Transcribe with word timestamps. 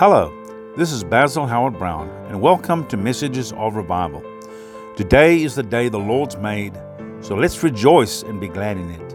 Hello, 0.00 0.32
this 0.78 0.92
is 0.92 1.04
Basil 1.04 1.46
Howard-Browne, 1.46 2.08
and 2.28 2.40
welcome 2.40 2.86
to 2.86 2.96
Messages 2.96 3.52
of 3.52 3.76
Revival. 3.76 4.24
Today 4.96 5.42
is 5.42 5.56
the 5.56 5.62
day 5.62 5.90
the 5.90 5.98
Lord's 5.98 6.38
made, 6.38 6.74
so 7.20 7.34
let's 7.34 7.62
rejoice 7.62 8.22
and 8.22 8.40
be 8.40 8.48
glad 8.48 8.78
in 8.78 8.90
it. 8.90 9.14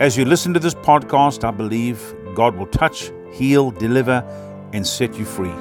As 0.00 0.18
you 0.18 0.24
listen 0.24 0.52
to 0.54 0.58
this 0.58 0.74
podcast, 0.74 1.44
I 1.44 1.52
believe 1.52 2.16
God 2.34 2.56
will 2.56 2.66
touch, 2.66 3.12
heal, 3.30 3.70
deliver, 3.70 4.24
and 4.72 4.84
set 4.84 5.16
you 5.16 5.24
free. 5.24 5.54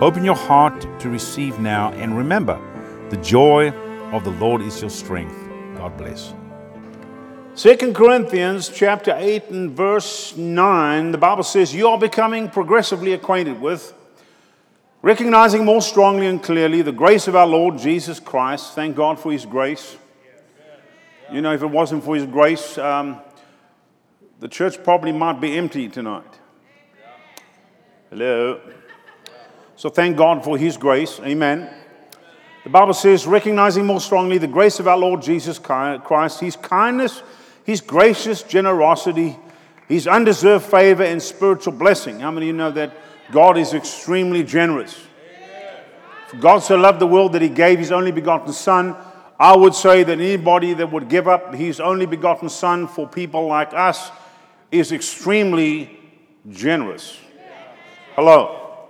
Open 0.00 0.24
your 0.24 0.36
heart 0.36 0.80
to 1.00 1.10
receive 1.10 1.58
now, 1.58 1.92
and 1.92 2.16
remember, 2.16 2.58
the 3.10 3.18
joy 3.18 3.68
of 4.10 4.24
the 4.24 4.30
Lord 4.30 4.62
is 4.62 4.80
your 4.80 4.88
strength. 4.88 5.36
God 5.76 5.94
bless. 5.98 6.32
Second 7.56 7.94
Corinthians 7.94 8.68
chapter 8.68 9.14
8 9.16 9.48
and 9.48 9.70
verse 9.70 10.36
9, 10.36 11.10
the 11.10 11.16
Bible 11.16 11.42
says, 11.42 11.74
You 11.74 11.88
are 11.88 11.98
becoming 11.98 12.50
progressively 12.50 13.14
acquainted 13.14 13.62
with, 13.62 13.94
recognizing 15.00 15.64
more 15.64 15.80
strongly 15.80 16.26
and 16.26 16.42
clearly 16.42 16.82
the 16.82 16.92
grace 16.92 17.28
of 17.28 17.34
our 17.34 17.46
Lord 17.46 17.78
Jesus 17.78 18.20
Christ. 18.20 18.74
Thank 18.74 18.94
God 18.94 19.18
for 19.18 19.32
His 19.32 19.46
grace. 19.46 19.96
You 21.32 21.40
know, 21.40 21.54
if 21.54 21.62
it 21.62 21.68
wasn't 21.68 22.04
for 22.04 22.14
His 22.14 22.26
grace, 22.26 22.76
um, 22.76 23.22
the 24.38 24.48
church 24.48 24.84
probably 24.84 25.12
might 25.12 25.40
be 25.40 25.56
empty 25.56 25.88
tonight. 25.88 26.38
Hello. 28.10 28.60
So 29.76 29.88
thank 29.88 30.18
God 30.18 30.44
for 30.44 30.58
His 30.58 30.76
grace. 30.76 31.20
Amen. 31.20 31.70
The 32.64 32.70
Bible 32.70 32.92
says, 32.92 33.26
recognizing 33.26 33.86
more 33.86 34.02
strongly 34.02 34.36
the 34.36 34.46
grace 34.46 34.78
of 34.78 34.86
our 34.86 34.98
Lord 34.98 35.22
Jesus 35.22 35.58
Christ, 35.58 36.40
His 36.40 36.56
kindness 36.56 37.22
his 37.66 37.80
gracious 37.80 38.44
generosity, 38.44 39.36
His 39.88 40.06
undeserved 40.06 40.64
favor 40.64 41.02
and 41.02 41.20
spiritual 41.20 41.72
blessing. 41.72 42.20
How 42.20 42.30
many 42.30 42.46
of 42.46 42.54
you 42.54 42.56
know 42.56 42.70
that 42.70 42.92
God 43.32 43.58
is 43.58 43.74
extremely 43.74 44.44
generous? 44.44 44.96
For 46.28 46.36
God 46.36 46.60
so 46.60 46.76
loved 46.76 47.00
the 47.00 47.08
world 47.08 47.32
that 47.32 47.42
He 47.42 47.48
gave 47.48 47.80
His 47.80 47.90
only 47.90 48.12
begotten 48.12 48.52
Son. 48.52 48.96
I 49.38 49.56
would 49.56 49.74
say 49.74 50.04
that 50.04 50.20
anybody 50.20 50.74
that 50.74 50.92
would 50.92 51.08
give 51.08 51.26
up 51.26 51.56
His 51.56 51.80
only 51.80 52.06
begotten 52.06 52.48
Son 52.48 52.86
for 52.86 53.08
people 53.08 53.48
like 53.48 53.74
us 53.74 54.12
is 54.70 54.92
extremely 54.92 55.98
generous. 56.48 57.18
Hello. 58.14 58.88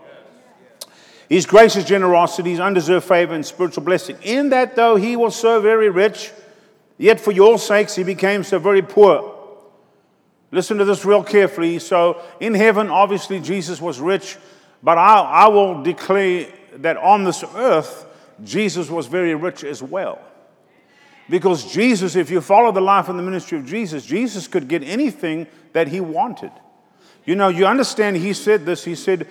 His 1.30 1.46
gracious 1.46 1.84
generosity, 1.86 2.50
His 2.50 2.60
undeserved 2.60 3.06
favor 3.06 3.32
and 3.32 3.44
spiritual 3.44 3.84
blessing. 3.84 4.18
In 4.22 4.50
that, 4.50 4.76
though, 4.76 4.96
He 4.96 5.16
was 5.16 5.34
so 5.34 5.62
very 5.62 5.88
rich 5.88 6.30
Yet 6.98 7.20
for 7.20 7.30
your 7.30 7.58
sakes 7.58 7.94
he 7.94 8.04
became 8.04 8.42
so 8.42 8.58
very 8.58 8.82
poor. 8.82 9.34
Listen 10.50 10.78
to 10.78 10.84
this 10.84 11.04
real 11.04 11.22
carefully. 11.22 11.78
So, 11.78 12.22
in 12.40 12.54
heaven, 12.54 12.88
obviously, 12.88 13.40
Jesus 13.40 13.80
was 13.80 14.00
rich, 14.00 14.36
but 14.82 14.96
I, 14.96 15.18
I 15.20 15.48
will 15.48 15.82
declare 15.82 16.46
that 16.76 16.96
on 16.96 17.24
this 17.24 17.44
earth, 17.54 18.06
Jesus 18.44 18.88
was 18.88 19.06
very 19.06 19.34
rich 19.34 19.64
as 19.64 19.82
well. 19.82 20.20
Because 21.28 21.72
Jesus, 21.72 22.14
if 22.14 22.30
you 22.30 22.40
follow 22.40 22.70
the 22.70 22.80
life 22.80 23.08
and 23.08 23.18
the 23.18 23.22
ministry 23.22 23.58
of 23.58 23.66
Jesus, 23.66 24.06
Jesus 24.06 24.46
could 24.46 24.68
get 24.68 24.82
anything 24.84 25.46
that 25.72 25.88
he 25.88 26.00
wanted. 26.00 26.52
You 27.24 27.34
know, 27.34 27.48
you 27.48 27.66
understand, 27.66 28.16
he 28.16 28.32
said 28.32 28.64
this. 28.64 28.84
He 28.84 28.94
said, 28.94 29.26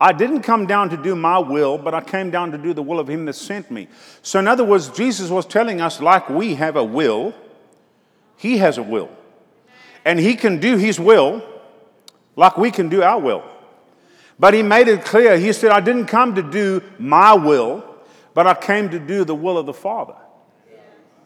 I 0.00 0.12
didn't 0.12 0.42
come 0.42 0.66
down 0.66 0.90
to 0.90 0.96
do 0.96 1.14
my 1.16 1.38
will, 1.38 1.78
but 1.78 1.94
I 1.94 2.02
came 2.02 2.30
down 2.30 2.52
to 2.52 2.58
do 2.58 2.74
the 2.74 2.82
will 2.82 3.00
of 3.00 3.08
him 3.08 3.24
that 3.26 3.32
sent 3.32 3.70
me. 3.70 3.88
So, 4.22 4.38
in 4.38 4.46
other 4.46 4.64
words, 4.64 4.90
Jesus 4.90 5.30
was 5.30 5.46
telling 5.46 5.80
us, 5.80 6.00
like 6.00 6.28
we 6.28 6.54
have 6.56 6.76
a 6.76 6.84
will, 6.84 7.34
he 8.36 8.58
has 8.58 8.76
a 8.76 8.82
will. 8.82 9.08
And 10.04 10.18
he 10.18 10.36
can 10.36 10.60
do 10.60 10.76
his 10.76 11.00
will 11.00 11.42
like 12.36 12.58
we 12.58 12.70
can 12.70 12.88
do 12.88 13.02
our 13.02 13.18
will. 13.18 13.42
But 14.38 14.52
he 14.52 14.62
made 14.62 14.86
it 14.88 15.04
clear. 15.04 15.38
He 15.38 15.52
said, 15.54 15.70
I 15.70 15.80
didn't 15.80 16.06
come 16.06 16.34
to 16.34 16.42
do 16.42 16.82
my 16.98 17.34
will, 17.34 17.82
but 18.34 18.46
I 18.46 18.52
came 18.52 18.90
to 18.90 18.98
do 18.98 19.24
the 19.24 19.34
will 19.34 19.56
of 19.56 19.64
the 19.64 19.72
Father. 19.72 20.14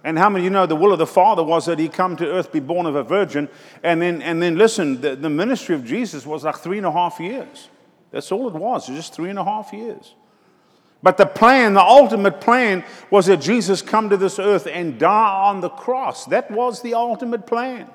And 0.02 0.16
how 0.16 0.30
many 0.30 0.44
you 0.44 0.50
know 0.50 0.64
the 0.64 0.76
will 0.76 0.92
of 0.92 0.98
the 0.98 1.06
Father 1.06 1.42
was 1.42 1.66
that 1.66 1.78
he 1.78 1.88
come 1.88 2.16
to 2.16 2.26
earth, 2.26 2.52
be 2.52 2.60
born 2.60 2.86
of 2.86 2.94
a 2.94 3.02
virgin, 3.02 3.48
and 3.82 4.00
then, 4.00 4.22
and 4.22 4.40
then 4.40 4.56
listen, 4.56 5.00
the, 5.00 5.16
the 5.16 5.28
ministry 5.28 5.74
of 5.74 5.84
Jesus 5.84 6.24
was 6.24 6.44
like 6.44 6.56
three 6.56 6.78
and 6.78 6.86
a 6.86 6.92
half 6.92 7.20
years. 7.20 7.68
That's 8.10 8.30
all 8.32 8.48
it 8.48 8.54
was, 8.54 8.88
it 8.88 8.92
was 8.92 8.98
just 9.00 9.14
three 9.14 9.30
and 9.30 9.38
a 9.38 9.44
half 9.44 9.72
years. 9.72 10.14
But 11.02 11.16
the 11.16 11.26
plan, 11.26 11.74
the 11.74 11.82
ultimate 11.82 12.40
plan, 12.40 12.84
was 13.10 13.26
that 13.26 13.40
Jesus 13.40 13.80
come 13.80 14.10
to 14.10 14.16
this 14.16 14.38
earth 14.38 14.66
and 14.66 14.98
die 14.98 15.48
on 15.48 15.60
the 15.60 15.70
cross. 15.70 16.26
That 16.26 16.50
was 16.50 16.82
the 16.82 16.94
ultimate 16.94 17.46
plan. 17.46 17.88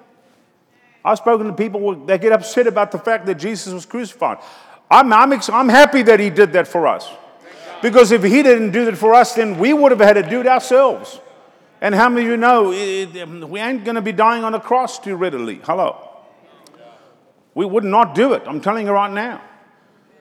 I've 1.04 1.20
spoken 1.20 1.48
to 1.48 1.54
people 1.54 1.94
that 2.08 2.20
get 2.22 2.32
upset 2.32 2.66
about 2.66 2.92
the 2.92 2.98
fact 2.98 3.28
that 3.28 3.36
Jesus 3.36 3.72
was 3.72 3.86
crucified. 3.86 4.40
I'm, 4.90 5.14
I'm, 5.14 5.34
I'm 5.34 5.70
happy 5.70 6.02
that 6.02 6.20
he 6.20 6.32
did 6.32 6.54
that 6.54 6.68
for 6.68 6.88
us. 6.88 7.08
Because 7.84 8.12
if 8.12 8.24
he 8.24 8.42
didn't 8.42 8.72
do 8.72 8.86
that 8.86 8.98
for 8.98 9.14
us, 9.14 9.36
then 9.36 9.60
we 9.60 9.72
would 9.72 9.92
have 9.92 10.00
had 10.00 10.14
to 10.14 10.24
do 10.24 10.40
it 10.40 10.48
ourselves. 10.48 11.20
And 11.82 11.94
how 11.94 12.10
many 12.10 12.26
of 12.26 12.32
you 12.32 12.38
know 12.38 12.72
it, 12.74 13.48
we 13.48 13.60
ain't 13.60 13.84
going 13.84 13.96
to 13.96 14.02
be 14.02 14.14
dying 14.14 14.44
on 14.44 14.56
a 14.56 14.60
cross 14.60 14.98
too 14.98 15.16
readily? 15.16 15.60
Hello. 15.64 16.10
We 17.54 17.66
would 17.66 17.84
not 17.84 18.16
do 18.16 18.34
it. 18.34 18.44
I'm 18.48 18.62
telling 18.62 18.88
you 18.88 18.94
right 18.94 19.12
now. 19.12 19.42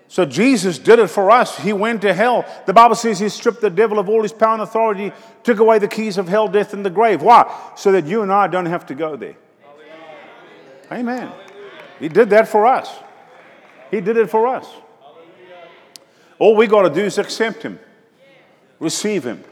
So 0.09 0.25
Jesus 0.25 0.79
did 0.79 0.99
it 0.99 1.09
for 1.09 1.31
us. 1.31 1.57
He 1.59 1.73
went 1.73 2.03
to 2.03 2.15
hell. 2.15 2.45
The 2.67 2.73
Bible 2.73 2.95
says 2.95 3.19
he 3.19 3.29
stripped 3.29 3.61
the 3.61 3.71
devil 3.71 3.99
of 3.99 4.09
all 4.09 4.23
his 4.23 4.33
power 4.33 4.53
and 4.53 4.63
authority, 4.63 5.13
took 5.43 5.59
away 5.59 5.79
the 5.79 5.89
keys 5.89 6.19
of 6.19 6.29
hell, 6.29 6.47
death, 6.47 6.73
and 6.73 6.85
the 6.85 6.91
grave. 6.91 7.23
Why? 7.23 7.73
So 7.77 7.91
that 7.93 8.07
you 8.07 8.23
and 8.23 8.33
I 8.33 8.47
don't 8.47 8.67
have 8.67 8.87
to 8.87 8.95
go 8.95 9.17
there. 9.17 9.37
Amen. 10.93 11.33
He 11.99 12.09
did 12.09 12.31
that 12.31 12.49
for 12.49 12.67
us. 12.67 12.95
He 13.91 14.01
did 14.01 14.17
it 14.17 14.31
for 14.31 14.47
us. 14.47 14.69
All 16.39 16.57
we 16.57 16.67
got 16.67 16.83
to 16.83 16.91
do 16.91 17.03
is 17.03 17.19
accept 17.19 17.63
him, 17.63 17.79
receive 18.79 19.25
him, 19.25 19.43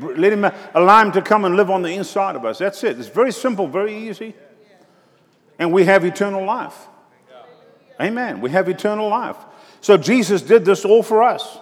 let 0.00 0.32
him 0.32 0.50
allow 0.74 1.04
him 1.04 1.12
to 1.12 1.22
come 1.22 1.44
and 1.44 1.56
live 1.56 1.70
on 1.70 1.82
the 1.82 1.90
inside 1.90 2.36
of 2.36 2.44
us. 2.44 2.58
That's 2.58 2.82
it. 2.84 2.98
It's 2.98 3.08
very 3.08 3.32
simple, 3.32 3.66
very 3.66 3.94
easy. 3.94 4.34
And 5.58 5.72
we 5.72 5.84
have 5.84 6.04
eternal 6.04 6.44
life. 6.44 6.86
Amen. 8.00 8.40
We 8.40 8.50
have 8.50 8.68
eternal 8.68 9.08
life. 9.08 9.36
So 9.86 9.96
Jesus 9.96 10.42
did 10.42 10.64
this 10.64 10.84
all 10.84 11.04
for 11.04 11.22
us. 11.22 11.58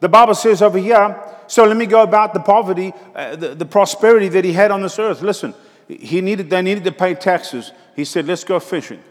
The 0.00 0.08
Bible 0.08 0.34
says 0.34 0.62
over 0.62 0.78
here, 0.78 1.22
so 1.46 1.62
let 1.64 1.76
me 1.76 1.84
go 1.84 2.02
about 2.02 2.32
the 2.32 2.40
poverty, 2.40 2.94
uh, 3.14 3.36
the, 3.36 3.54
the 3.54 3.66
prosperity 3.66 4.30
that 4.30 4.46
he 4.46 4.54
had 4.54 4.70
on 4.70 4.80
this 4.80 4.98
earth. 4.98 5.20
Listen, 5.20 5.52
he 5.86 6.22
needed, 6.22 6.48
they 6.48 6.62
needed 6.62 6.84
to 6.84 6.92
pay 6.92 7.12
taxes. 7.14 7.72
He 7.94 8.06
said, 8.06 8.26
let's 8.26 8.44
go 8.44 8.60
fishing. 8.60 9.04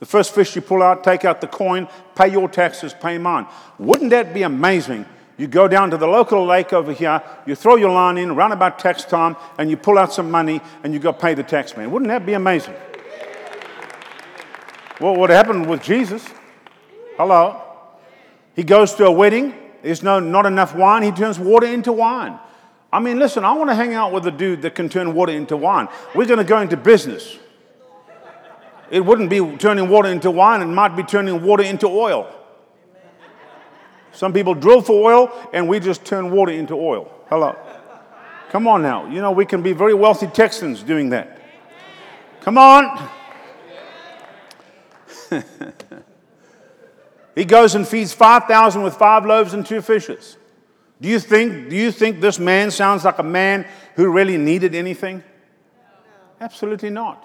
The 0.00 0.06
first 0.06 0.34
fish 0.34 0.56
you 0.56 0.62
pull 0.62 0.82
out, 0.82 1.04
take 1.04 1.26
out 1.26 1.42
the 1.42 1.46
coin, 1.46 1.86
pay 2.14 2.28
your 2.28 2.48
taxes, 2.48 2.94
pay 2.94 3.18
mine. 3.18 3.46
Wouldn't 3.78 4.08
that 4.12 4.32
be 4.32 4.44
amazing? 4.44 5.04
You 5.36 5.46
go 5.46 5.68
down 5.68 5.90
to 5.90 5.98
the 5.98 6.08
local 6.08 6.46
lake 6.46 6.72
over 6.72 6.94
here, 6.94 7.22
you 7.44 7.54
throw 7.54 7.76
your 7.76 7.90
line 7.90 8.16
in 8.16 8.30
around 8.30 8.52
about 8.52 8.78
tax 8.78 9.04
time, 9.04 9.36
and 9.58 9.68
you 9.68 9.76
pull 9.76 9.98
out 9.98 10.10
some 10.10 10.30
money 10.30 10.62
and 10.84 10.94
you 10.94 11.00
go 11.00 11.12
pay 11.12 11.34
the 11.34 11.42
tax 11.42 11.76
man. 11.76 11.90
Wouldn't 11.90 12.08
that 12.08 12.24
be 12.24 12.32
amazing? 12.32 12.76
Well, 15.02 15.16
what 15.16 15.28
happened 15.28 15.68
with 15.68 15.82
Jesus? 15.82 16.26
Hello? 17.18 17.63
He 18.54 18.62
goes 18.62 18.94
to 18.94 19.06
a 19.06 19.10
wedding, 19.10 19.54
there's 19.82 20.02
no, 20.02 20.20
not 20.20 20.46
enough 20.46 20.74
wine, 20.74 21.02
he 21.02 21.10
turns 21.10 21.38
water 21.38 21.66
into 21.66 21.92
wine. 21.92 22.38
I 22.92 23.00
mean, 23.00 23.18
listen, 23.18 23.44
I 23.44 23.52
want 23.52 23.70
to 23.70 23.74
hang 23.74 23.94
out 23.94 24.12
with 24.12 24.26
a 24.26 24.30
dude 24.30 24.62
that 24.62 24.74
can 24.74 24.88
turn 24.88 25.14
water 25.14 25.32
into 25.32 25.56
wine. 25.56 25.88
We're 26.14 26.26
going 26.26 26.38
to 26.38 26.44
go 26.44 26.60
into 26.60 26.76
business. 26.76 27.38
It 28.90 29.04
wouldn't 29.04 29.30
be 29.30 29.56
turning 29.56 29.88
water 29.88 30.08
into 30.08 30.30
wine, 30.30 30.62
it 30.62 30.66
might 30.66 30.94
be 30.94 31.02
turning 31.02 31.42
water 31.42 31.64
into 31.64 31.88
oil. 31.88 32.32
Some 34.12 34.32
people 34.32 34.54
drill 34.54 34.80
for 34.80 35.12
oil, 35.12 35.48
and 35.52 35.68
we 35.68 35.80
just 35.80 36.04
turn 36.04 36.30
water 36.30 36.52
into 36.52 36.74
oil. 36.74 37.10
Hello. 37.28 37.56
Come 38.50 38.68
on 38.68 38.82
now. 38.82 39.10
You 39.10 39.20
know, 39.20 39.32
we 39.32 39.44
can 39.44 39.62
be 39.62 39.72
very 39.72 39.94
wealthy 39.94 40.28
Texans 40.28 40.84
doing 40.84 41.10
that. 41.10 41.40
Come 42.40 42.56
on. 42.56 43.10
He 47.34 47.44
goes 47.44 47.74
and 47.74 47.86
feeds 47.86 48.12
5,000 48.12 48.82
with 48.82 48.94
five 48.94 49.26
loaves 49.26 49.54
and 49.54 49.66
two 49.66 49.80
fishes. 49.80 50.36
Do 51.00 51.08
you, 51.08 51.18
think, 51.18 51.68
do 51.68 51.76
you 51.76 51.90
think 51.90 52.20
this 52.20 52.38
man 52.38 52.70
sounds 52.70 53.04
like 53.04 53.18
a 53.18 53.24
man 53.24 53.66
who 53.96 54.10
really 54.10 54.38
needed 54.38 54.74
anything? 54.74 55.22
Absolutely 56.40 56.90
not. 56.90 57.22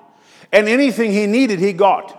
And 0.51 0.67
anything 0.67 1.11
he 1.11 1.27
needed, 1.27 1.59
he 1.59 1.73
got. 1.73 2.15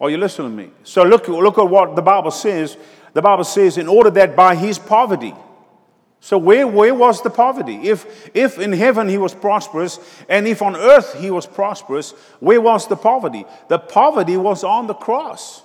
Are 0.00 0.08
you 0.08 0.16
listening 0.16 0.56
to 0.56 0.56
me? 0.64 0.70
So 0.84 1.02
look, 1.02 1.28
look 1.28 1.58
at 1.58 1.68
what 1.68 1.96
the 1.96 2.02
Bible 2.02 2.30
says. 2.30 2.76
The 3.12 3.20
Bible 3.20 3.44
says, 3.44 3.76
in 3.76 3.88
order 3.88 4.10
that 4.10 4.36
by 4.36 4.54
his 4.54 4.78
poverty, 4.78 5.34
so 6.20 6.36
where, 6.38 6.66
where 6.66 6.94
was 6.94 7.22
the 7.22 7.30
poverty? 7.30 7.88
If, 7.88 8.30
if 8.34 8.58
in 8.58 8.72
heaven 8.72 9.08
he 9.08 9.18
was 9.18 9.34
prosperous 9.34 9.98
and 10.28 10.46
if 10.46 10.62
on 10.62 10.76
earth 10.76 11.14
he 11.18 11.30
was 11.30 11.46
prosperous, 11.46 12.12
where 12.40 12.60
was 12.60 12.86
the 12.86 12.96
poverty? 12.96 13.44
The 13.68 13.78
poverty 13.78 14.36
was 14.36 14.62
on 14.62 14.86
the 14.86 14.94
cross. 14.94 15.62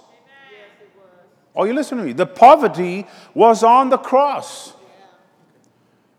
Are 1.55 1.65
you 1.65 1.73
listening 1.73 2.01
to 2.01 2.07
me? 2.07 2.13
The 2.13 2.25
poverty 2.25 3.07
was 3.33 3.63
on 3.63 3.89
the 3.89 3.97
cross. 3.97 4.73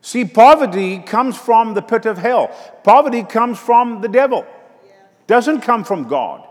See, 0.01 0.25
poverty 0.25 0.99
comes 1.01 1.37
from 1.37 1.75
the 1.75 1.83
pit 1.83 2.07
of 2.07 2.17
hell. 2.17 2.49
Poverty 2.85 3.23
comes 3.23 3.59
from 3.59 4.01
the 4.01 4.09
devil. 4.09 4.47
Doesn't 5.27 5.61
come 5.61 5.85
from 5.85 6.05
God. 6.05 6.47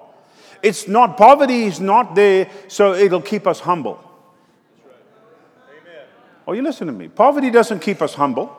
It's 0.61 0.87
not, 0.87 1.17
poverty 1.17 1.63
is 1.63 1.79
not 1.79 2.15
there, 2.15 2.49
so 2.67 2.93
it'll 2.93 3.21
keep 3.21 3.47
us 3.47 3.59
humble. 3.61 4.01
Oh, 6.47 6.53
you 6.53 6.61
listen 6.61 6.85
to 6.87 6.93
me. 6.93 7.07
Poverty 7.07 7.49
doesn't 7.49 7.79
keep 7.79 8.01
us 8.01 8.13
humble, 8.13 8.55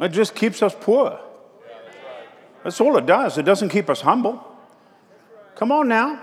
it 0.00 0.10
just 0.10 0.34
keeps 0.34 0.62
us 0.62 0.74
poor. 0.78 1.18
That's 2.62 2.80
all 2.80 2.96
it 2.96 3.04
does. 3.04 3.36
It 3.36 3.42
doesn't 3.42 3.68
keep 3.68 3.90
us 3.90 4.00
humble. 4.00 4.42
Come 5.54 5.70
on 5.70 5.86
now 5.86 6.18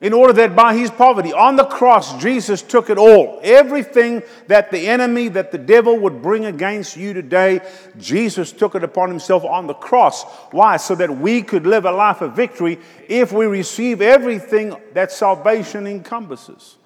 in 0.00 0.14
order 0.14 0.32
that 0.32 0.56
by 0.56 0.74
his 0.74 0.90
poverty 0.90 1.32
on 1.32 1.56
the 1.56 1.64
cross, 1.64 2.18
Jesus 2.22 2.62
took 2.62 2.88
it 2.88 2.96
all. 2.96 3.38
Everything 3.42 4.22
that 4.46 4.70
the 4.70 4.88
enemy, 4.88 5.28
that 5.28 5.52
the 5.52 5.58
devil 5.58 5.98
would 5.98 6.22
bring 6.22 6.46
against 6.46 6.96
you 6.96 7.12
today, 7.12 7.60
Jesus 7.98 8.50
took 8.50 8.74
it 8.74 8.82
upon 8.82 9.10
himself 9.10 9.44
on 9.44 9.66
the 9.66 9.74
cross. 9.74 10.24
Why? 10.52 10.78
So 10.78 10.94
that 10.94 11.18
we 11.18 11.42
could 11.42 11.66
live 11.66 11.84
a 11.84 11.92
life 11.92 12.22
of 12.22 12.34
victory 12.34 12.78
if 13.08 13.30
we 13.32 13.44
receive 13.44 14.00
everything 14.00 14.74
that 14.94 15.12
salvation 15.12 15.86
encompasses. 15.86 16.76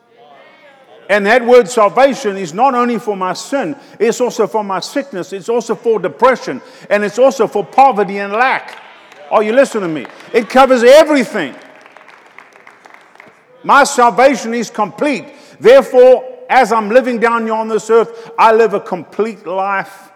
And 1.08 1.26
that 1.26 1.44
word 1.44 1.68
salvation 1.68 2.36
is 2.36 2.52
not 2.52 2.74
only 2.74 2.98
for 2.98 3.16
my 3.16 3.34
sin, 3.34 3.76
it's 4.00 4.20
also 4.20 4.46
for 4.46 4.64
my 4.64 4.80
sickness, 4.80 5.32
it's 5.32 5.50
also 5.50 5.74
for 5.74 6.00
depression, 6.00 6.62
and 6.88 7.04
it's 7.04 7.18
also 7.18 7.46
for 7.46 7.64
poverty 7.64 8.18
and 8.18 8.32
lack. 8.32 8.82
Are 9.30 9.42
you 9.42 9.52
listening 9.52 9.82
to 9.82 9.88
me? 9.88 10.06
It 10.32 10.48
covers 10.48 10.82
everything. 10.82 11.54
My 13.64 13.84
salvation 13.84 14.54
is 14.54 14.70
complete. 14.70 15.24
Therefore, 15.58 16.24
as 16.48 16.70
I'm 16.70 16.90
living 16.90 17.18
down 17.18 17.44
here 17.44 17.54
on 17.54 17.68
this 17.68 17.88
earth, 17.90 18.30
I 18.38 18.52
live 18.52 18.74
a 18.74 18.80
complete 18.80 19.46
life 19.46 20.12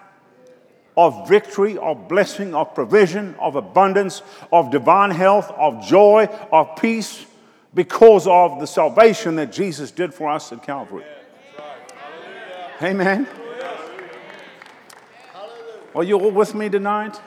of 0.97 1.29
victory, 1.29 1.79
of 1.79 2.09
blessing, 2.09 2.55
of 2.55 2.75
provision, 2.75 3.35
of 3.37 3.57
abundance, 3.57 4.23
of 4.53 4.71
divine 4.71 5.11
health, 5.11 5.51
of 5.53 5.85
joy, 5.87 6.29
of 6.53 6.77
peace, 6.77 7.25
because 7.73 8.27
of 8.27 8.61
the 8.61 8.67
salvation 8.67 9.37
that 9.37 9.53
Jesus 9.53 9.91
did 9.91 10.13
for 10.13 10.31
us 10.31 10.53
at 10.53 10.63
Calvary. 10.63 11.05
Amen. 12.83 13.27
Are 15.95 16.05
you 16.05 16.19
all 16.21 16.31
with 16.31 16.55
me 16.55 16.69
tonight? 16.69 17.19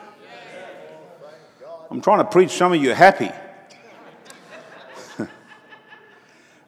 I'm 1.90 2.00
trying 2.00 2.18
to 2.18 2.24
preach 2.24 2.50
some 2.50 2.72
of 2.72 2.82
you 2.82 2.94
happy. 2.94 3.30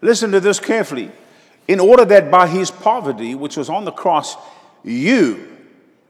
Listen 0.04 0.32
to 0.32 0.40
this 0.40 0.60
carefully. 0.60 1.10
In 1.66 1.80
order 1.80 2.04
that 2.04 2.30
by 2.30 2.46
his 2.46 2.70
poverty, 2.70 3.34
which 3.34 3.56
was 3.56 3.70
on 3.70 3.86
the 3.86 3.90
cross, 3.90 4.36
you, 4.84 5.48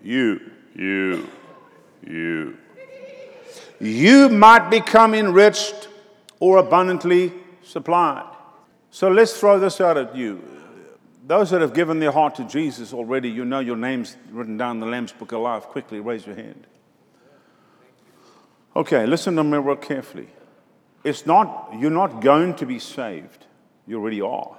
you, 0.02 0.40
you, 0.74 1.28
you, 2.04 2.58
you 3.78 4.28
might 4.30 4.68
become 4.68 5.14
enriched 5.14 5.86
or 6.40 6.56
abundantly 6.56 7.32
supplied. 7.62 8.28
So 8.90 9.08
let's 9.08 9.38
throw 9.38 9.60
this 9.60 9.80
out 9.80 9.96
at 9.96 10.16
you. 10.16 10.42
Those 11.24 11.50
that 11.50 11.60
have 11.60 11.72
given 11.72 12.00
their 12.00 12.10
heart 12.10 12.34
to 12.34 12.44
Jesus 12.48 12.92
already, 12.92 13.30
you 13.30 13.44
know 13.44 13.60
your 13.60 13.76
name's 13.76 14.16
written 14.32 14.56
down 14.56 14.78
in 14.78 14.80
the 14.80 14.86
Lamb's 14.86 15.12
Book 15.12 15.30
of 15.30 15.40
Life. 15.40 15.66
Quickly 15.66 16.00
raise 16.00 16.26
your 16.26 16.34
hand. 16.34 16.66
Okay, 18.74 19.06
listen 19.06 19.36
to 19.36 19.44
me 19.44 19.56
real 19.58 19.76
carefully. 19.76 20.30
It's 21.04 21.26
not, 21.26 21.74
you're 21.78 21.92
not 21.92 22.20
going 22.20 22.54
to 22.56 22.66
be 22.66 22.80
saved 22.80 23.46
you 23.86 23.98
already 23.98 24.20
are. 24.20 24.56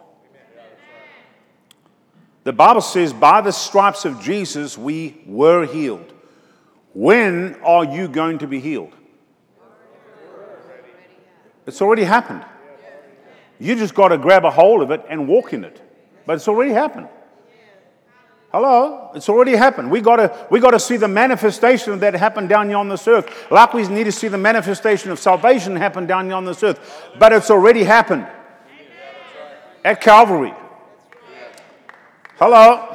The 2.43 2.53
Bible 2.53 2.81
says, 2.81 3.11
by 3.11 3.41
the 3.41 3.51
stripes 3.51 4.05
of 4.05 4.21
Jesus, 4.21 4.77
we 4.77 5.19
were 5.25 5.65
healed. 5.65 6.13
When 6.93 7.55
are 7.63 7.83
you 7.83 8.07
going 8.07 8.37
to 8.39 8.47
be 8.47 8.59
healed? 8.59 8.93
It's 11.65 11.81
already 11.81 12.03
happened. 12.03 12.45
You 13.59 13.75
just 13.75 13.95
got 13.95 14.09
to 14.09 14.19
grab 14.19 14.45
a 14.45 14.51
hold 14.51 14.83
of 14.83 14.91
it 14.91 15.03
and 15.09 15.27
walk 15.27 15.53
in 15.53 15.63
it. 15.63 15.81
But 16.27 16.35
it's 16.35 16.47
already 16.47 16.71
happened. 16.71 17.07
Hello? 18.51 19.11
It's 19.15 19.27
already 19.27 19.53
happened. 19.53 19.89
We 19.89 19.99
gotta, 19.99 20.47
we 20.49 20.59
gotta 20.59 20.79
see 20.79 20.97
the 20.97 21.07
manifestation 21.07 21.93
of 21.93 21.99
that 22.01 22.13
happen 22.13 22.47
down 22.47 22.69
here 22.69 22.77
on 22.77 22.87
this 22.87 23.07
earth. 23.07 23.51
Like 23.51 23.73
we 23.73 23.85
need 23.87 24.05
to 24.05 24.11
see 24.11 24.27
the 24.27 24.37
manifestation 24.37 25.11
of 25.11 25.19
salvation 25.19 25.75
happen 25.75 26.05
down 26.05 26.27
here 26.27 26.35
on 26.35 26.45
this 26.45 26.63
earth. 26.63 26.79
But 27.19 27.33
it's 27.33 27.49
already 27.49 27.83
happened 27.83 28.27
at 29.85 30.01
Calvary. 30.01 30.53
Hello? 32.37 32.91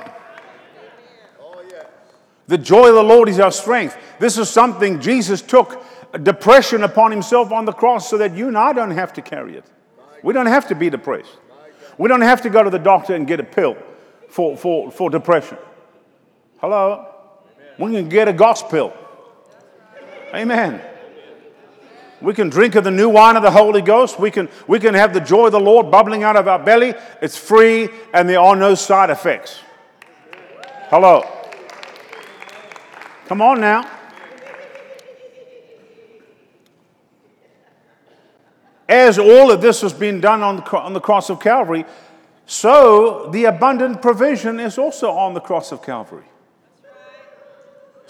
The 2.49 2.59
joy 2.59 2.89
of 2.89 2.97
the 2.97 3.05
Lord 3.05 3.29
is 3.29 3.39
our 3.39 3.53
strength. 3.53 3.97
This 4.19 4.37
is 4.37 4.51
something 4.51 5.01
Jesus 5.01 5.41
took 5.41 5.85
depression 6.25 6.83
upon 6.83 7.13
himself 7.13 7.53
on 7.53 7.65
the 7.65 7.73
cross 7.73 8.11
so 8.11 8.19
that 8.19 8.37
you 8.37 8.49
and 8.49 8.59
I 8.59 8.73
don't 8.73 8.91
have 8.91 9.13
to 9.15 9.23
carry 9.23 9.57
it. 9.57 9.65
We 10.25 10.35
don't 10.35 10.47
have 10.47 10.67
to 10.69 10.75
be 10.75 10.91
depressed. 10.91 11.31
We 11.97 12.09
don't 12.09 12.23
have 12.23 12.43
to 12.43 12.51
go 12.51 12.65
to 12.65 12.71
the 12.71 12.79
doctor 12.79 13.15
and 13.15 13.25
get 13.25 13.39
a 13.39 13.45
pill 13.45 13.77
for, 14.29 14.57
for, 14.57 14.91
for 14.91 15.11
depression. 15.11 15.59
Hello? 16.61 17.07
We 17.79 17.93
can 17.93 18.09
get 18.09 18.27
a 18.27 18.33
gospel. 18.33 18.93
Amen. 20.35 20.83
We 22.21 22.35
can 22.35 22.51
drink 22.51 22.75
of 22.75 22.85
the 22.85 22.91
new 22.91 23.09
wine 23.09 23.37
of 23.37 23.43
the 23.43 23.51
Holy 23.51 23.81
Ghost. 23.81 24.19
We 24.19 24.31
can, 24.31 24.49
we 24.67 24.79
can 24.79 24.95
have 24.95 25.15
the 25.15 25.21
joy 25.21 25.47
of 25.47 25.53
the 25.53 25.61
Lord 25.61 25.91
bubbling 25.91 26.23
out 26.23 26.37
of 26.37 26.47
our 26.49 26.59
belly. 26.59 26.95
It's 27.23 27.37
free 27.37 27.89
and 28.13 28.29
there 28.29 28.41
are 28.41 28.57
no 28.57 28.75
side 28.75 29.11
effects. 29.11 29.61
Hello. 30.89 31.25
Come 33.27 33.41
on 33.41 33.61
now. 33.61 33.89
As 38.89 39.19
all 39.19 39.53
of 39.53 39.63
this 39.63 39.83
has 39.83 39.93
been 39.93 40.21
done 40.21 40.43
on 40.43 40.57
the, 40.57 40.79
on 40.79 40.93
the 40.95 41.01
cross 41.01 41.31
of 41.31 41.39
Calvary, 41.39 41.85
so 42.45 43.31
the 43.31 43.45
abundant 43.45 44.03
provision 44.03 44.59
is 44.59 44.79
also 44.79 45.13
on 45.13 45.35
the 45.35 45.41
cross 45.41 45.71
of 45.71 45.81
Calvary. 45.81 46.25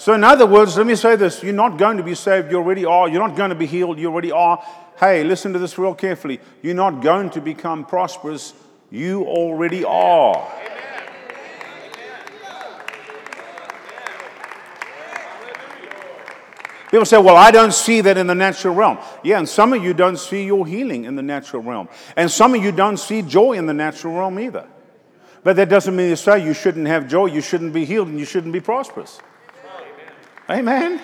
So, 0.01 0.15
in 0.15 0.25
other 0.25 0.47
words, 0.47 0.79
let 0.79 0.87
me 0.87 0.95
say 0.95 1.15
this 1.17 1.43
you're 1.43 1.53
not 1.53 1.77
going 1.77 1.99
to 1.99 2.03
be 2.03 2.15
saved, 2.15 2.51
you 2.51 2.57
already 2.57 2.87
are. 2.87 3.07
You're 3.07 3.21
not 3.21 3.37
going 3.37 3.51
to 3.51 3.55
be 3.55 3.67
healed, 3.67 3.99
you 3.99 4.07
already 4.07 4.33
are. 4.33 4.65
Hey, 4.99 5.25
listen 5.25 5.53
to 5.53 5.59
this 5.59 5.77
real 5.77 5.95
carefully. 5.95 6.41
You're 6.63 6.75
not 6.75 7.03
going 7.03 7.29
to 7.31 7.43
become 7.43 7.85
prosperous, 7.85 8.55
you 8.91 9.25
already 9.25 9.85
are. 9.85 10.51
People 16.91 17.05
say, 17.05 17.19
Well, 17.19 17.37
I 17.37 17.51
don't 17.51 17.75
see 17.75 18.01
that 18.01 18.17
in 18.17 18.27
the 18.27 18.35
natural 18.35 18.75
realm. 18.75 18.97
Yeah, 19.23 19.37
and 19.37 19.47
some 19.47 19.75
of 19.75 19.85
you 19.85 19.93
don't 19.93 20.19
see 20.19 20.47
your 20.47 20.67
healing 20.67 21.05
in 21.05 21.15
the 21.15 21.23
natural 21.23 21.63
realm. 21.63 21.91
And 22.17 22.31
some 22.31 22.55
of 22.55 22.65
you 22.65 22.73
don't 22.73 22.97
see 22.97 23.21
joy 23.21 23.53
in 23.53 23.67
the 23.67 23.75
natural 23.75 24.15
realm 24.15 24.41
either. 24.41 24.67
But 25.45 25.57
that 25.57 25.69
doesn't 25.69 25.95
mean 25.95 26.09
to 26.09 26.17
say 26.17 26.43
you 26.43 26.55
shouldn't 26.55 26.87
have 26.87 27.07
joy, 27.07 27.27
you 27.27 27.43
shouldn't 27.43 27.75
be 27.75 27.85
healed, 27.85 28.09
and 28.09 28.19
you 28.19 28.25
shouldn't 28.25 28.55
be 28.55 28.61
prosperous. 28.61 29.21
Amen. 30.51 31.01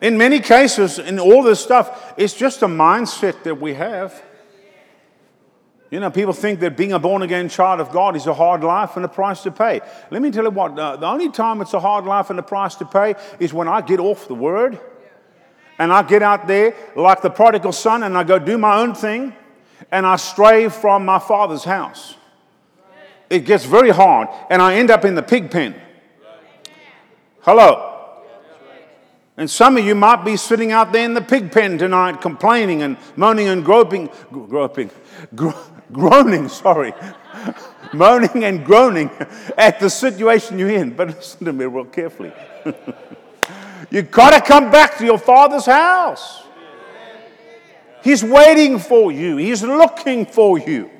In 0.00 0.16
many 0.16 0.40
cases, 0.40 0.98
in 0.98 1.18
all 1.18 1.42
this 1.42 1.60
stuff, 1.60 2.14
it's 2.16 2.32
just 2.32 2.62
a 2.62 2.66
mindset 2.66 3.42
that 3.42 3.60
we 3.60 3.74
have. 3.74 4.22
You 5.90 6.00
know, 6.00 6.10
people 6.10 6.32
think 6.32 6.60
that 6.60 6.76
being 6.76 6.92
a 6.92 6.98
born 6.98 7.22
again 7.22 7.48
child 7.48 7.80
of 7.80 7.92
God 7.92 8.16
is 8.16 8.26
a 8.26 8.34
hard 8.34 8.64
life 8.64 8.96
and 8.96 9.04
a 9.04 9.08
price 9.08 9.42
to 9.42 9.50
pay. 9.50 9.80
Let 10.10 10.22
me 10.22 10.30
tell 10.30 10.44
you 10.44 10.50
what, 10.50 10.78
uh, 10.78 10.96
the 10.96 11.06
only 11.06 11.30
time 11.30 11.60
it's 11.60 11.74
a 11.74 11.80
hard 11.80 12.06
life 12.06 12.30
and 12.30 12.38
a 12.38 12.42
price 12.42 12.74
to 12.76 12.86
pay 12.86 13.14
is 13.38 13.52
when 13.52 13.68
I 13.68 13.82
get 13.82 14.00
off 14.00 14.26
the 14.26 14.34
word 14.34 14.80
and 15.78 15.92
I 15.92 16.02
get 16.02 16.22
out 16.22 16.46
there 16.46 16.74
like 16.96 17.22
the 17.22 17.30
prodigal 17.30 17.72
son 17.72 18.02
and 18.02 18.16
I 18.16 18.24
go 18.24 18.38
do 18.38 18.58
my 18.58 18.78
own 18.78 18.94
thing 18.94 19.34
and 19.92 20.06
I 20.06 20.16
stray 20.16 20.68
from 20.68 21.04
my 21.04 21.18
father's 21.18 21.64
house. 21.64 22.16
It 23.28 23.40
gets 23.40 23.64
very 23.64 23.90
hard 23.90 24.28
and 24.50 24.60
I 24.60 24.76
end 24.76 24.90
up 24.90 25.04
in 25.04 25.14
the 25.14 25.22
pig 25.22 25.50
pen. 25.50 25.74
Hello. 27.46 27.92
And 29.36 29.48
some 29.48 29.76
of 29.76 29.84
you 29.84 29.94
might 29.94 30.24
be 30.24 30.36
sitting 30.36 30.72
out 30.72 30.92
there 30.92 31.04
in 31.04 31.14
the 31.14 31.20
pig 31.20 31.52
pen 31.52 31.78
tonight 31.78 32.20
complaining 32.20 32.82
and 32.82 32.96
moaning 33.14 33.46
and 33.46 33.64
groping, 33.64 34.10
groping, 34.32 34.90
gro- 35.32 35.54
groaning, 35.92 36.48
sorry, 36.48 36.92
moaning 37.92 38.42
and 38.42 38.64
groaning 38.64 39.12
at 39.56 39.78
the 39.78 39.88
situation 39.88 40.58
you're 40.58 40.70
in. 40.70 40.96
But 40.96 41.14
listen 41.14 41.44
to 41.44 41.52
me 41.52 41.66
real 41.66 41.84
carefully. 41.84 42.32
You've 43.92 44.10
got 44.10 44.30
to 44.30 44.40
come 44.40 44.72
back 44.72 44.98
to 44.98 45.04
your 45.04 45.18
father's 45.18 45.66
house. 45.66 46.42
He's 48.02 48.24
waiting 48.24 48.80
for 48.80 49.12
you, 49.12 49.36
he's 49.36 49.62
looking 49.62 50.26
for 50.26 50.58
you. 50.58 50.90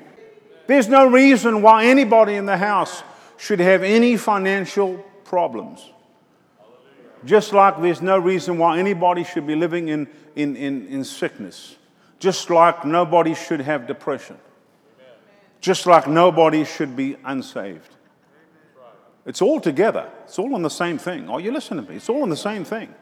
There's 0.65 0.87
no 0.87 1.09
reason 1.09 1.61
why 1.61 1.87
anybody 1.87 2.35
in 2.35 2.45
the 2.45 2.55
house 2.55 3.03
should 3.35 3.59
have 3.59 3.83
any 3.83 4.15
financial 4.15 5.03
problems. 5.25 5.91
Just 7.27 7.51
like 7.51 7.81
there's 7.81 8.01
no 8.01 8.17
reason 8.17 8.57
why 8.57 8.79
anybody 8.79 9.25
should 9.25 9.45
be 9.45 9.55
living 9.55 9.89
in, 9.89 10.07
in, 10.37 10.55
in, 10.55 10.87
in 10.87 11.03
sickness. 11.03 11.75
Just 12.19 12.49
like 12.49 12.85
nobody 12.85 13.35
should 13.35 13.59
have 13.59 13.85
depression. 13.85 14.37
Just 15.59 15.85
like 15.85 16.07
nobody 16.07 16.63
should 16.63 16.95
be 16.95 17.17
unsaved. 17.25 17.89
It's 19.25 19.41
all 19.41 19.59
together. 19.59 20.09
It's 20.23 20.39
all 20.39 20.55
on 20.55 20.61
the 20.61 20.69
same 20.69 20.97
thing. 20.97 21.29
Are 21.29 21.41
you 21.41 21.51
listening 21.51 21.83
to 21.83 21.91
me? 21.91 21.97
It's 21.97 22.07
all 22.07 22.23
on 22.23 22.29
the 22.29 22.37
same 22.37 22.63
thing. 22.63 22.95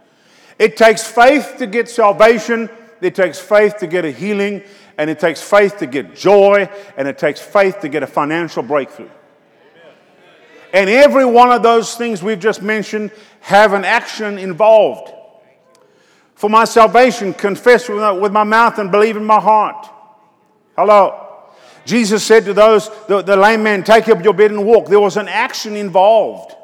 It 0.58 0.76
takes 0.76 1.06
faith 1.06 1.58
to 1.60 1.68
get 1.68 1.88
salvation, 1.88 2.68
it 3.02 3.14
takes 3.14 3.38
faith 3.38 3.78
to 3.78 3.88
get 3.88 4.06
a 4.06 4.12
healing, 4.12 4.64
and 4.98 5.08
it 5.08 5.20
takes 5.20 5.40
faith 5.40 5.78
to 5.78 5.86
get 5.86 6.16
joy, 6.16 6.68
and 6.98 7.08
it 7.08 7.20
takes 7.20 7.40
faith 7.40 7.82
to 7.82 7.90
get 7.90 8.02
a 8.02 8.08
financial 8.08 8.64
breakthrough. 8.64 9.10
And 10.74 10.90
every 10.90 11.26
one 11.26 11.52
of 11.52 11.64
those 11.64 11.96
things 11.96 12.22
we've 12.22 12.40
just 12.40 12.62
mentioned 12.62 13.12
have 13.42 13.74
an 13.74 13.86
action 13.86 14.38
involved. 14.38 15.14
For 16.36 16.50
my 16.50 16.66
salvation, 16.66 17.34
confess 17.34 17.88
with 17.88 18.32
my 18.32 18.44
mouth 18.44 18.78
and 18.78 18.92
believe 18.92 19.16
in 19.16 19.24
my 19.24 19.40
heart. 19.40 19.88
Hello. 20.76 21.22
Jesus 21.86 22.24
said 22.24 22.46
to 22.46 22.54
those, 22.54 22.90
the, 23.08 23.22
the 23.22 23.38
lame 23.38 23.64
man, 23.64 23.84
take 23.84 24.10
up 24.10 24.24
your 24.24 24.34
bed 24.34 24.52
and 24.52 24.66
walk. 24.66 24.88
There 24.88 25.00
was 25.00 25.18
an 25.18 25.28
action 25.28 25.76
involved. 25.76 26.56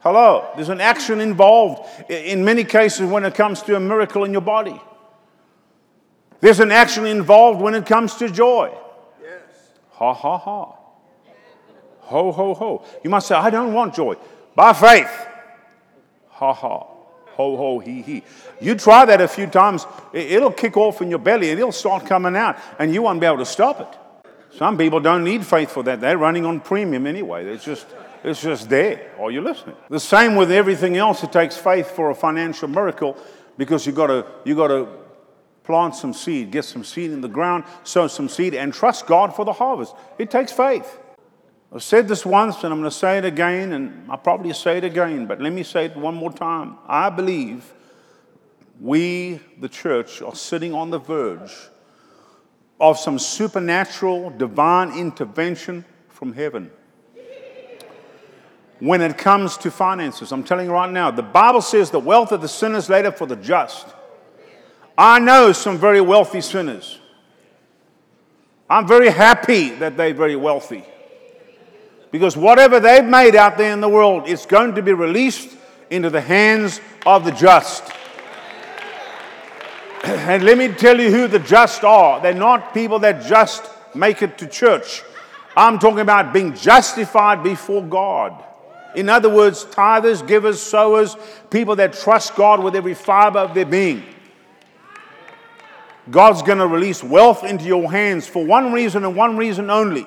Hello. 0.00 0.50
There's 0.54 0.68
an 0.68 0.82
action 0.82 1.20
involved 1.20 2.10
in 2.10 2.44
many 2.44 2.62
cases 2.62 3.10
when 3.10 3.24
it 3.24 3.34
comes 3.34 3.62
to 3.62 3.74
a 3.74 3.80
miracle 3.80 4.24
in 4.24 4.32
your 4.32 4.42
body. 4.42 4.80
There's 6.40 6.60
an 6.60 6.70
action 6.70 7.06
involved 7.06 7.62
when 7.62 7.74
it 7.74 7.86
comes 7.86 8.16
to 8.16 8.28
joy. 8.28 8.70
Yes. 9.22 9.40
Ha 9.92 10.12
ha 10.12 10.36
ha. 10.36 10.83
Ho 12.04 12.32
ho 12.32 12.54
ho. 12.54 12.84
You 13.02 13.10
must 13.10 13.28
say, 13.28 13.34
I 13.34 13.50
don't 13.50 13.72
want 13.72 13.94
joy. 13.94 14.16
By 14.54 14.72
faith. 14.72 15.10
Ha 16.28 16.52
ha. 16.52 16.86
Ho 17.36 17.56
ho 17.56 17.78
he 17.80 18.02
he. 18.02 18.22
You 18.60 18.76
try 18.76 19.04
that 19.04 19.20
a 19.20 19.26
few 19.26 19.46
times, 19.46 19.86
it'll 20.12 20.52
kick 20.52 20.76
off 20.76 21.02
in 21.02 21.10
your 21.10 21.18
belly 21.18 21.50
and 21.50 21.58
it'll 21.58 21.72
start 21.72 22.06
coming 22.06 22.36
out, 22.36 22.56
and 22.78 22.94
you 22.94 23.02
won't 23.02 23.20
be 23.20 23.26
able 23.26 23.38
to 23.38 23.46
stop 23.46 23.80
it. 23.80 23.98
Some 24.56 24.78
people 24.78 25.00
don't 25.00 25.24
need 25.24 25.44
faith 25.44 25.70
for 25.70 25.82
that. 25.82 26.00
They're 26.00 26.18
running 26.18 26.46
on 26.46 26.60
premium 26.60 27.08
anyway. 27.08 27.44
It's 27.46 27.64
just, 27.64 27.86
it's 28.22 28.40
just 28.40 28.68
there. 28.68 29.10
Are 29.18 29.32
you 29.32 29.40
listening? 29.40 29.74
The 29.88 29.98
same 29.98 30.36
with 30.36 30.52
everything 30.52 30.96
else. 30.96 31.24
It 31.24 31.32
takes 31.32 31.56
faith 31.56 31.90
for 31.90 32.10
a 32.10 32.14
financial 32.14 32.68
miracle 32.68 33.16
because 33.56 33.84
you've 33.84 33.96
got 33.96 34.06
to, 34.08 34.24
you 34.44 34.54
got 34.54 34.68
to 34.68 34.86
plant 35.64 35.96
some 35.96 36.12
seed, 36.12 36.52
get 36.52 36.64
some 36.64 36.84
seed 36.84 37.10
in 37.10 37.20
the 37.20 37.28
ground, 37.28 37.64
sow 37.82 38.06
some 38.06 38.28
seed, 38.28 38.54
and 38.54 38.72
trust 38.72 39.06
God 39.06 39.34
for 39.34 39.44
the 39.44 39.52
harvest. 39.52 39.94
It 40.18 40.30
takes 40.30 40.52
faith. 40.52 41.00
I've 41.72 41.82
said 41.82 42.06
this 42.06 42.24
once 42.24 42.62
and 42.62 42.72
I'm 42.72 42.80
going 42.80 42.90
to 42.90 42.96
say 42.96 43.18
it 43.18 43.24
again, 43.24 43.72
and 43.72 44.10
I'll 44.10 44.18
probably 44.18 44.52
say 44.52 44.78
it 44.78 44.84
again, 44.84 45.26
but 45.26 45.40
let 45.40 45.52
me 45.52 45.62
say 45.62 45.86
it 45.86 45.96
one 45.96 46.14
more 46.14 46.32
time. 46.32 46.76
I 46.86 47.10
believe 47.10 47.72
we, 48.80 49.40
the 49.58 49.68
church, 49.68 50.22
are 50.22 50.34
sitting 50.34 50.72
on 50.72 50.90
the 50.90 50.98
verge 50.98 51.52
of 52.80 52.98
some 52.98 53.18
supernatural 53.18 54.30
divine 54.30 54.96
intervention 54.98 55.84
from 56.08 56.32
heaven. 56.32 56.70
When 58.80 59.00
it 59.00 59.16
comes 59.16 59.56
to 59.58 59.70
finances, 59.70 60.32
I'm 60.32 60.44
telling 60.44 60.66
you 60.66 60.72
right 60.72 60.90
now, 60.90 61.10
the 61.10 61.22
Bible 61.22 61.62
says 61.62 61.90
the 61.90 62.00
wealth 62.00 62.32
of 62.32 62.40
the 62.40 62.48
sinner 62.48 62.76
is 62.76 62.88
laid 62.88 63.06
up 63.06 63.16
for 63.16 63.26
the 63.26 63.36
just. 63.36 63.86
I 64.98 65.18
know 65.18 65.52
some 65.52 65.78
very 65.78 66.00
wealthy 66.00 66.40
sinners. 66.40 66.98
I'm 68.68 68.86
very 68.86 69.10
happy 69.10 69.70
that 69.70 69.96
they're 69.96 70.14
very 70.14 70.36
wealthy. 70.36 70.84
Because 72.14 72.36
whatever 72.36 72.78
they've 72.78 73.04
made 73.04 73.34
out 73.34 73.58
there 73.58 73.72
in 73.72 73.80
the 73.80 73.88
world 73.88 74.28
is 74.28 74.46
going 74.46 74.76
to 74.76 74.82
be 74.82 74.92
released 74.92 75.50
into 75.90 76.10
the 76.10 76.20
hands 76.20 76.80
of 77.04 77.24
the 77.24 77.32
just. 77.32 77.82
And 80.04 80.44
let 80.44 80.56
me 80.56 80.68
tell 80.68 81.00
you 81.00 81.10
who 81.10 81.26
the 81.26 81.40
just 81.40 81.82
are. 81.82 82.20
They're 82.20 82.32
not 82.32 82.72
people 82.72 83.00
that 83.00 83.26
just 83.26 83.68
make 83.96 84.22
it 84.22 84.38
to 84.38 84.46
church. 84.46 85.02
I'm 85.56 85.80
talking 85.80 85.98
about 85.98 86.32
being 86.32 86.54
justified 86.54 87.42
before 87.42 87.82
God. 87.82 88.44
In 88.94 89.08
other 89.08 89.28
words, 89.28 89.64
tithers, 89.64 90.24
givers, 90.24 90.62
sowers, 90.62 91.16
people 91.50 91.74
that 91.74 91.94
trust 91.94 92.36
God 92.36 92.62
with 92.62 92.76
every 92.76 92.94
fiber 92.94 93.40
of 93.40 93.54
their 93.54 93.66
being. 93.66 94.04
God's 96.08 96.42
going 96.42 96.58
to 96.58 96.68
release 96.68 97.02
wealth 97.02 97.42
into 97.42 97.64
your 97.64 97.90
hands 97.90 98.28
for 98.28 98.46
one 98.46 98.72
reason 98.72 99.04
and 99.04 99.16
one 99.16 99.36
reason 99.36 99.68
only 99.68 100.06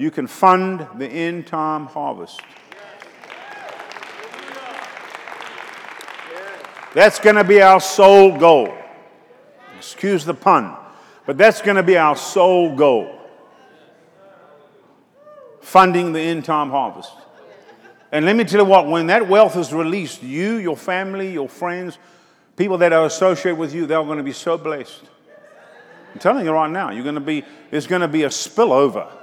you 0.00 0.10
can 0.10 0.26
fund 0.26 0.86
the 0.96 1.06
end 1.06 1.46
time 1.46 1.84
harvest. 1.84 2.40
That's 6.94 7.18
going 7.20 7.36
to 7.36 7.44
be 7.44 7.60
our 7.60 7.80
sole 7.80 8.38
goal. 8.38 8.74
Excuse 9.76 10.24
the 10.24 10.32
pun, 10.32 10.74
but 11.26 11.36
that's 11.36 11.60
going 11.60 11.76
to 11.76 11.82
be 11.82 11.98
our 11.98 12.16
sole 12.16 12.74
goal. 12.74 13.14
Funding 15.60 16.14
the 16.14 16.20
end 16.20 16.46
time 16.46 16.70
harvest. 16.70 17.12
And 18.10 18.24
let 18.24 18.36
me 18.36 18.44
tell 18.44 18.60
you 18.60 18.66
what, 18.66 18.86
when 18.86 19.08
that 19.08 19.28
wealth 19.28 19.54
is 19.58 19.70
released, 19.70 20.22
you, 20.22 20.56
your 20.56 20.78
family, 20.78 21.30
your 21.30 21.48
friends, 21.48 21.98
people 22.56 22.78
that 22.78 22.94
are 22.94 23.04
associated 23.04 23.58
with 23.58 23.74
you, 23.74 23.84
they're 23.84 24.02
going 24.02 24.16
to 24.16 24.24
be 24.24 24.32
so 24.32 24.56
blessed. 24.56 25.02
I'm 26.14 26.20
telling 26.20 26.46
you 26.46 26.52
right 26.52 26.70
now, 26.70 26.90
you're 26.90 27.02
going 27.02 27.16
to 27.16 27.20
be, 27.20 27.44
there's 27.70 27.86
going 27.86 28.00
to 28.00 28.08
be 28.08 28.22
a 28.22 28.30
spillover 28.30 29.19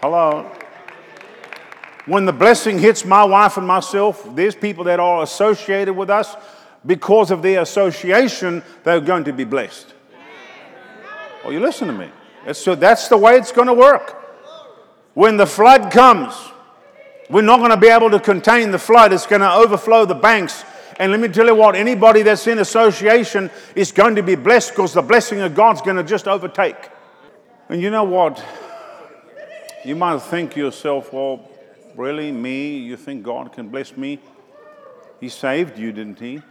Hello. 0.00 0.48
When 2.06 2.24
the 2.24 2.32
blessing 2.32 2.78
hits 2.78 3.04
my 3.04 3.24
wife 3.24 3.56
and 3.56 3.66
myself, 3.66 4.24
there's 4.36 4.54
people 4.54 4.84
that 4.84 5.00
are 5.00 5.24
associated 5.24 5.92
with 5.94 6.08
us. 6.08 6.36
Because 6.86 7.32
of 7.32 7.42
their 7.42 7.62
association, 7.62 8.62
they're 8.84 9.00
going 9.00 9.24
to 9.24 9.32
be 9.32 9.42
blessed. 9.42 9.92
Oh, 11.44 11.50
you 11.50 11.58
listen 11.58 11.88
to 11.88 11.92
me. 11.92 12.08
So 12.52 12.76
that's 12.76 13.08
the 13.08 13.16
way 13.16 13.36
it's 13.36 13.50
going 13.50 13.66
to 13.66 13.74
work. 13.74 14.24
When 15.14 15.36
the 15.36 15.46
flood 15.46 15.90
comes, 15.90 16.32
we're 17.28 17.42
not 17.42 17.58
going 17.58 17.70
to 17.70 17.76
be 17.76 17.88
able 17.88 18.10
to 18.10 18.20
contain 18.20 18.70
the 18.70 18.78
flood. 18.78 19.12
It's 19.12 19.26
going 19.26 19.40
to 19.40 19.52
overflow 19.52 20.04
the 20.04 20.14
banks. 20.14 20.64
And 21.00 21.10
let 21.10 21.20
me 21.20 21.26
tell 21.26 21.46
you 21.46 21.56
what, 21.56 21.74
anybody 21.74 22.22
that's 22.22 22.46
in 22.46 22.60
association 22.60 23.50
is 23.74 23.90
going 23.90 24.14
to 24.14 24.22
be 24.22 24.36
blessed 24.36 24.70
because 24.70 24.94
the 24.94 25.02
blessing 25.02 25.40
of 25.40 25.56
God's 25.56 25.82
going 25.82 25.96
to 25.96 26.04
just 26.04 26.28
overtake. 26.28 26.76
And 27.68 27.82
you 27.82 27.90
know 27.90 28.04
what? 28.04 28.44
You 29.84 29.94
might 29.94 30.20
think 30.22 30.54
to 30.54 30.58
yourself, 30.58 31.12
well, 31.12 31.48
really, 31.94 32.32
me? 32.32 32.78
You 32.78 32.96
think 32.96 33.22
God 33.22 33.52
can 33.52 33.68
bless 33.68 33.96
me? 33.96 34.18
He 35.20 35.28
saved 35.28 35.78
you, 35.78 35.92
didn't 35.92 36.18
He? 36.18 36.42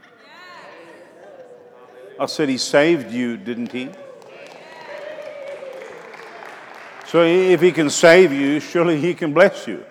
I 2.20 2.26
said, 2.26 2.50
He 2.50 2.58
saved 2.58 3.12
you, 3.12 3.38
didn't 3.38 3.72
He? 3.72 3.90
So 7.06 7.24
if 7.24 7.62
He 7.62 7.72
can 7.72 7.90
save 7.90 8.32
you, 8.32 8.60
surely 8.60 9.00
He 9.00 9.14
can 9.14 9.34
bless 9.34 9.68
you. 9.68 9.86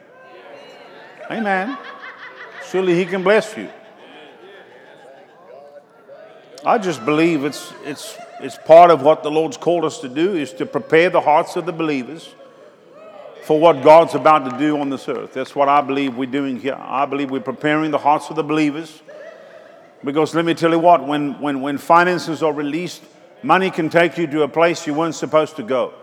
Amen. 1.30 1.76
Surely 2.70 2.94
He 2.94 3.04
can 3.04 3.22
bless 3.22 3.56
you. 3.56 3.68
I 6.64 6.78
just 6.78 7.04
believe 7.04 7.44
it's, 7.44 7.72
it's, 7.84 8.16
it's 8.40 8.58
part 8.66 8.90
of 8.90 9.02
what 9.02 9.22
the 9.22 9.30
Lord's 9.30 9.56
called 9.56 9.84
us 9.84 10.00
to 10.00 10.08
do 10.08 10.34
is 10.34 10.52
to 10.54 10.66
prepare 10.66 11.10
the 11.10 11.20
hearts 11.20 11.54
of 11.54 11.64
the 11.64 11.72
believers 11.72 12.34
for 13.46 13.60
what 13.60 13.80
God's 13.80 14.16
about 14.16 14.50
to 14.50 14.58
do 14.58 14.80
on 14.80 14.90
this 14.90 15.08
earth. 15.08 15.32
That's 15.32 15.54
what 15.54 15.68
I 15.68 15.80
believe 15.80 16.16
we're 16.16 16.26
doing 16.28 16.58
here. 16.58 16.76
I 16.76 17.06
believe 17.06 17.30
we're 17.30 17.40
preparing 17.40 17.92
the 17.92 17.98
hearts 17.98 18.28
of 18.28 18.34
the 18.34 18.42
believers. 18.42 19.00
Because 20.02 20.34
let 20.34 20.44
me 20.44 20.52
tell 20.52 20.72
you 20.72 20.80
what, 20.80 21.06
when, 21.06 21.40
when, 21.40 21.60
when 21.60 21.78
finances 21.78 22.42
are 22.42 22.52
released, 22.52 23.04
money 23.44 23.70
can 23.70 23.88
take 23.88 24.18
you 24.18 24.26
to 24.26 24.42
a 24.42 24.48
place 24.48 24.84
you 24.84 24.94
weren't 24.94 25.14
supposed 25.14 25.54
to 25.56 25.62
go. 25.62 25.94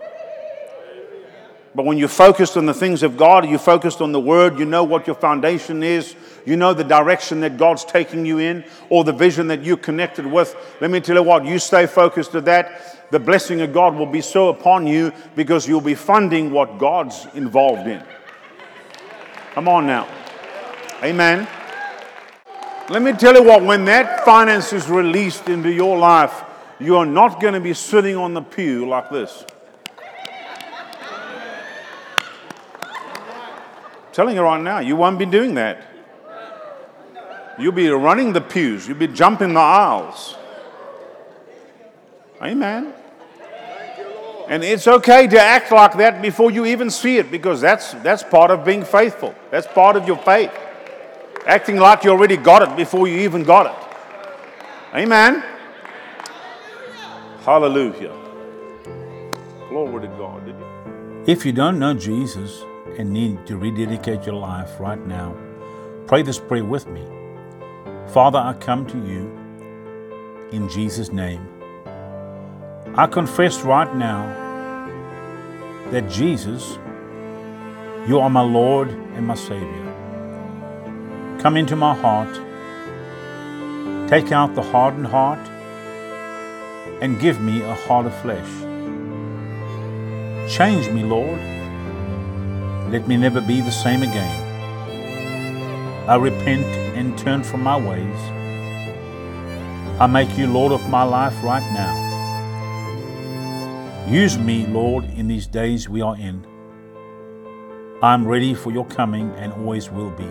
But 1.74 1.86
when 1.86 1.98
you're 1.98 2.08
focused 2.08 2.56
on 2.56 2.66
the 2.66 2.74
things 2.74 3.02
of 3.02 3.16
God, 3.16 3.48
you're 3.48 3.58
focused 3.58 4.00
on 4.00 4.12
the 4.12 4.20
Word, 4.20 4.58
you 4.58 4.64
know 4.64 4.84
what 4.84 5.08
your 5.08 5.16
foundation 5.16 5.82
is, 5.82 6.14
you 6.46 6.56
know 6.56 6.72
the 6.72 6.84
direction 6.84 7.40
that 7.40 7.56
God's 7.56 7.84
taking 7.84 8.24
you 8.24 8.38
in, 8.38 8.64
or 8.90 9.02
the 9.02 9.12
vision 9.12 9.48
that 9.48 9.64
you're 9.64 9.76
connected 9.76 10.24
with. 10.24 10.54
Let 10.80 10.92
me 10.92 11.00
tell 11.00 11.16
you 11.16 11.22
what, 11.22 11.44
you 11.44 11.58
stay 11.58 11.86
focused 11.86 12.32
to 12.32 12.40
that, 12.42 13.10
the 13.10 13.18
blessing 13.18 13.60
of 13.60 13.72
God 13.72 13.96
will 13.96 14.06
be 14.06 14.20
so 14.20 14.48
upon 14.48 14.86
you 14.86 15.12
because 15.34 15.66
you'll 15.66 15.80
be 15.80 15.96
funding 15.96 16.52
what 16.52 16.78
God's 16.78 17.26
involved 17.34 17.88
in. 17.88 18.02
Come 19.52 19.68
on 19.68 19.86
now. 19.86 20.08
Amen. 21.02 21.48
Let 22.88 23.02
me 23.02 23.12
tell 23.12 23.34
you 23.34 23.42
what, 23.42 23.62
when 23.62 23.84
that 23.86 24.24
finance 24.24 24.72
is 24.72 24.88
released 24.88 25.48
into 25.48 25.72
your 25.72 25.98
life, 25.98 26.44
you 26.78 26.96
are 26.96 27.06
not 27.06 27.40
going 27.40 27.54
to 27.54 27.60
be 27.60 27.74
sitting 27.74 28.16
on 28.16 28.34
the 28.34 28.42
pew 28.42 28.86
like 28.88 29.10
this. 29.10 29.44
Telling 34.14 34.36
you 34.36 34.42
right 34.42 34.60
now, 34.60 34.78
you 34.78 34.94
won't 34.94 35.18
be 35.18 35.26
doing 35.26 35.54
that. 35.54 35.82
You'll 37.58 37.72
be 37.72 37.88
running 37.88 38.32
the 38.32 38.40
pews, 38.40 38.88
you'll 38.88 38.98
be 38.98 39.08
jumping 39.08 39.54
the 39.54 39.60
aisles. 39.60 40.36
Amen. 42.40 42.92
And 44.48 44.62
it's 44.62 44.86
okay 44.86 45.26
to 45.26 45.40
act 45.40 45.72
like 45.72 45.96
that 45.96 46.20
before 46.20 46.50
you 46.50 46.66
even 46.66 46.90
see 46.90 47.16
it 47.16 47.30
because 47.30 47.60
that's, 47.60 47.92
that's 47.94 48.22
part 48.22 48.50
of 48.50 48.64
being 48.64 48.84
faithful. 48.84 49.34
That's 49.50 49.66
part 49.66 49.96
of 49.96 50.06
your 50.06 50.18
faith. 50.18 50.52
Acting 51.46 51.76
like 51.76 52.04
you 52.04 52.10
already 52.10 52.36
got 52.36 52.62
it 52.62 52.76
before 52.76 53.08
you 53.08 53.20
even 53.20 53.42
got 53.42 53.66
it. 53.66 54.96
Amen. 54.96 55.42
Hallelujah. 57.44 58.12
Glory 59.68 60.06
to 60.06 60.14
God. 60.16 61.28
If 61.28 61.46
you 61.46 61.52
don't 61.52 61.78
know 61.78 61.94
Jesus, 61.94 62.62
and 62.98 63.12
need 63.12 63.46
to 63.46 63.56
rededicate 63.56 64.24
your 64.24 64.36
life 64.36 64.78
right 64.78 65.04
now, 65.06 65.34
pray 66.06 66.22
this 66.22 66.38
prayer 66.38 66.64
with 66.64 66.86
me. 66.86 67.04
Father, 68.08 68.38
I 68.38 68.52
come 68.54 68.86
to 68.86 68.98
you 68.98 69.30
in 70.52 70.68
Jesus' 70.68 71.10
name. 71.10 71.48
I 72.96 73.06
confess 73.06 73.62
right 73.62 73.92
now 73.96 74.22
that 75.90 76.08
Jesus, 76.08 76.78
you 78.06 78.20
are 78.20 78.30
my 78.30 78.42
Lord 78.42 78.88
and 78.88 79.26
my 79.26 79.34
Savior. 79.34 79.84
Come 81.40 81.56
into 81.56 81.76
my 81.76 81.94
heart, 81.94 82.32
take 84.08 84.32
out 84.32 84.54
the 84.54 84.62
hardened 84.62 85.08
heart, 85.08 85.40
and 87.02 87.18
give 87.18 87.40
me 87.40 87.62
a 87.62 87.74
heart 87.74 88.06
of 88.06 88.14
flesh. 88.22 88.48
Change 90.48 90.88
me, 90.90 91.02
Lord. 91.02 91.40
Let 92.94 93.08
me 93.08 93.16
never 93.16 93.40
be 93.40 93.60
the 93.60 93.72
same 93.72 94.04
again. 94.04 94.40
I 96.08 96.14
repent 96.14 96.64
and 96.96 97.18
turn 97.18 97.42
from 97.42 97.60
my 97.64 97.76
ways. 97.76 98.20
I 100.00 100.06
make 100.06 100.38
you 100.38 100.46
Lord 100.46 100.70
of 100.70 100.88
my 100.88 101.02
life 101.02 101.34
right 101.42 101.68
now. 101.72 101.92
Use 104.08 104.38
me, 104.38 104.68
Lord, 104.68 105.06
in 105.16 105.26
these 105.26 105.48
days 105.48 105.88
we 105.88 106.02
are 106.02 106.16
in. 106.16 106.46
I'm 108.00 108.24
ready 108.28 108.54
for 108.54 108.70
your 108.70 108.86
coming 108.86 109.32
and 109.38 109.52
always 109.54 109.90
will 109.90 110.10
be. 110.10 110.30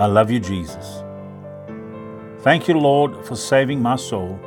I 0.00 0.06
love 0.06 0.28
you, 0.28 0.40
Jesus. 0.40 1.04
Thank 2.40 2.66
you, 2.66 2.74
Lord, 2.80 3.24
for 3.24 3.36
saving 3.36 3.80
my 3.80 3.94
soul 3.94 4.40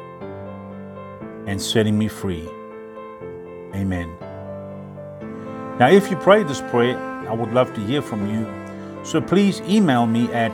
and 1.47 1.61
setting 1.61 1.97
me 1.97 2.09
free. 2.09 2.49
Amen. 3.73 4.24
Now, 5.79 5.89
if 5.89 6.09
you 6.09 6.15
pray 6.17 6.43
this 6.43 6.61
prayer, 6.61 6.97
I 7.27 7.33
would 7.33 7.51
love 7.51 7.73
to 7.75 7.81
hear 7.81 8.01
from 8.01 8.33
you. 8.33 8.47
So 9.03 9.19
please 9.19 9.59
email 9.61 10.07
me 10.07 10.31
at 10.31 10.53